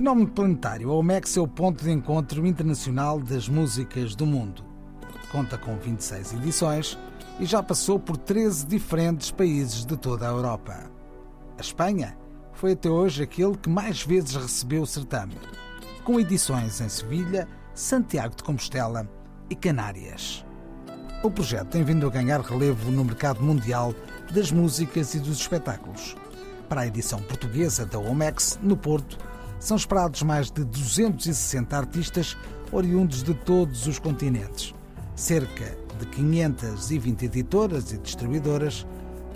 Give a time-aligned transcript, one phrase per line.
[0.00, 4.64] Fenómeno planetário, a OMEX é o ponto de encontro internacional das músicas do mundo.
[5.30, 6.98] Conta com 26 edições
[7.38, 10.90] e já passou por 13 diferentes países de toda a Europa.
[11.58, 12.16] A Espanha
[12.54, 15.36] foi até hoje aquele que mais vezes recebeu o certame,
[16.02, 19.06] com edições em Sevilha, Santiago de Compostela
[19.50, 20.46] e Canárias.
[21.22, 23.94] O projeto tem vindo a ganhar relevo no mercado mundial
[24.32, 26.16] das músicas e dos espetáculos.
[26.70, 29.18] Para a edição portuguesa da OMEX, no Porto,
[29.60, 32.36] são esperados mais de 260 artistas
[32.72, 34.74] oriundos de todos os continentes,
[35.14, 38.86] cerca de 520 editoras e distribuidoras,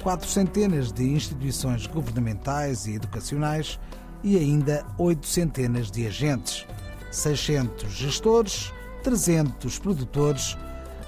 [0.02, 3.78] quatro centenas de instituições governamentais e educacionais
[4.22, 6.66] e ainda oito centenas de agentes,
[7.10, 10.56] 600 gestores, 300 produtores,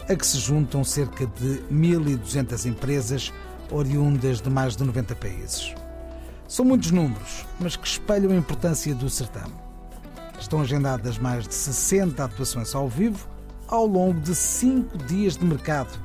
[0.09, 3.33] a que se juntam cerca de 1.200 empresas
[3.71, 5.75] oriundas de mais de 90 países.
[6.49, 9.55] São muitos números, mas que espelham a importância do certame.
[10.39, 13.29] Estão agendadas mais de 60 atuações ao vivo
[13.69, 15.99] ao longo de cinco dias de mercado,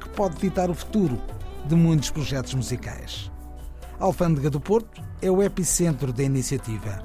[0.00, 1.20] que pode ditar o futuro
[1.66, 3.30] de muitos projetos musicais.
[3.98, 7.02] A Alfândega do Porto é o epicentro da iniciativa.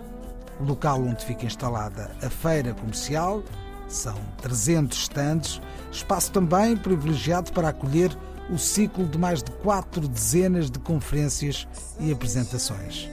[0.59, 3.43] O local onde fica instalada a feira comercial
[3.87, 8.15] são 300 estandes, espaço também privilegiado para acolher
[8.49, 11.67] o ciclo de mais de quatro dezenas de conferências
[11.99, 13.09] e apresentações.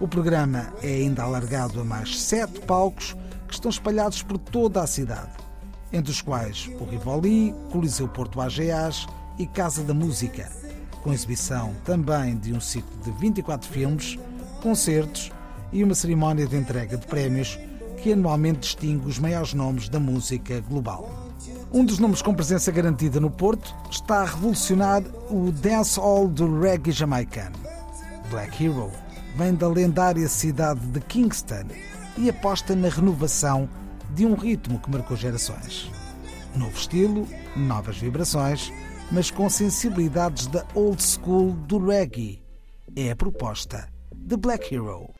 [0.00, 4.86] O programa é ainda alargado a mais sete palcos que estão espalhados por toda a
[4.86, 5.30] cidade,
[5.92, 9.06] entre os quais o Rivoli, Coliseu Porto AGAs
[9.38, 10.50] e Casa da Música,
[11.02, 14.18] com exibição também de um ciclo de 24 filmes,
[14.62, 15.30] concertos
[15.72, 17.58] e uma cerimónia de entrega de prémios
[17.96, 21.26] que anualmente distingue os maiores nomes da música global.
[21.72, 26.92] Um dos nomes com presença garantida no Porto está a revolucionar o dancehall do reggae
[26.92, 27.56] jamaicano.
[28.30, 28.90] Black Hero
[29.36, 31.66] vem da lendária cidade de Kingston
[32.16, 33.68] e aposta na renovação
[34.14, 35.90] de um ritmo que marcou gerações.
[36.54, 38.72] Novo estilo, novas vibrações,
[39.10, 42.42] mas com sensibilidades da old school do reggae.
[42.94, 45.12] É a proposta de Black Hero.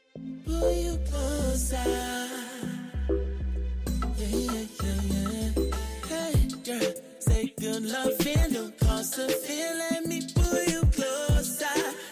[9.16, 9.76] Cost feel.
[9.76, 11.66] Let me pull you closer.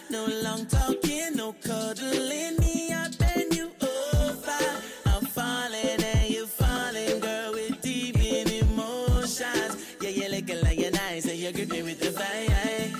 [0.09, 2.57] No long talking, no cuddling.
[2.57, 4.81] Me, I bend you over.
[5.05, 7.53] I'm falling and you're falling, girl.
[7.53, 9.77] We're deep in emotions.
[10.01, 12.91] Yeah, you're looking like you're nice and you grip me with the fire.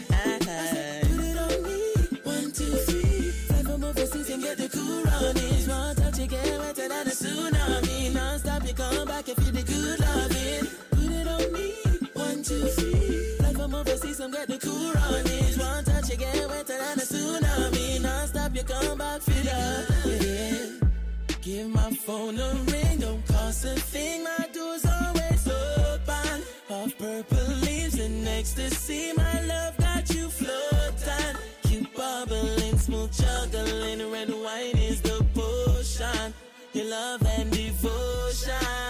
[1.09, 3.31] Put it on me, one, two, three.
[3.31, 3.83] Five from
[13.75, 15.57] overseas, I'm get the cool runnings.
[15.57, 18.01] One touch, you get wetter than a tsunami.
[18.01, 19.85] Non-stop, you come back fit up.
[20.21, 20.87] Yeah.
[21.41, 24.23] Give my phone a ring, don't cost a thing.
[24.23, 26.41] My door's always open.
[26.69, 29.13] Off purple leaves and ecstasy.
[29.15, 31.35] My love got you floating.
[31.63, 34.11] Keep bubbling, smooth juggling.
[34.11, 36.33] Red wine is the potion.
[36.73, 38.84] Your love and devotion.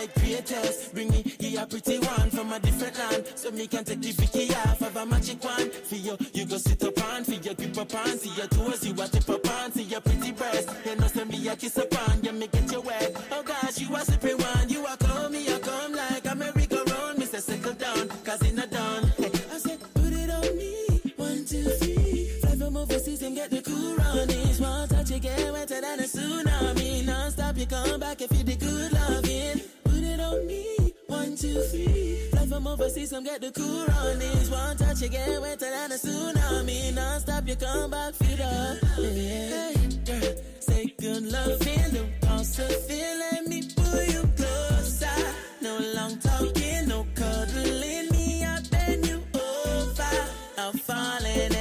[0.00, 3.26] Hey, greatest, bring me here a pretty one from a different land.
[3.34, 5.70] So me can take the Vicky off of a magic one.
[5.70, 8.18] For you, you go sit up on, for your grip up on.
[8.18, 9.72] See your toes, you a tip up on.
[9.72, 10.70] See your pretty breast.
[10.86, 12.24] You know, send me a kiss up on.
[12.24, 13.14] You make it your wet.
[13.30, 14.70] Oh gosh, you a sipping one.
[14.70, 17.18] You a come, me a come like a merry-go-round.
[17.18, 19.06] Me say settle down, cause in a done.
[19.18, 21.12] Hey, I said, put it on me.
[21.16, 22.40] One, two, three.
[22.40, 24.60] Fly from overseas and get the cool runnings.
[24.62, 27.04] One touch, you get wetter than a tsunami.
[27.04, 28.39] Non-stop, you come back if you
[31.30, 32.28] one, two, three.
[32.30, 34.50] Fly from overseas, come get the cool runnings.
[34.50, 36.94] One touch, get wetter than a tsunami.
[36.94, 38.78] Non-stop, you come back, feet up.
[38.96, 39.74] Hey,
[40.04, 43.18] girl, say good love, don't cost a feel.
[43.18, 45.06] Let me pull you closer.
[45.62, 48.10] No long talking, no cuddling.
[48.10, 50.26] Me, I bend you over.
[50.58, 51.59] I'm falling falling,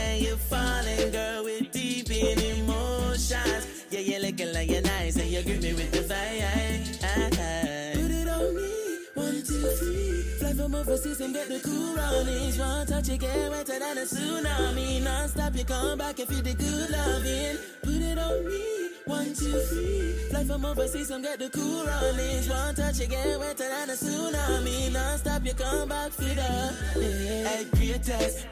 [10.55, 12.57] from overseas and get the cool runnings.
[12.57, 15.03] One touch, you get wetter than a tsunami.
[15.03, 17.57] Non-stop, you come back and feel the good loving.
[17.83, 18.89] Put it on me.
[19.05, 20.11] One, two, three.
[20.29, 22.49] Fly from overseas and get the cool runnings.
[22.49, 24.93] One touch, you get wetter than a tsunami.
[24.93, 26.51] Non-stop, you come back, feel the.
[27.47, 28.45] Hey, greatest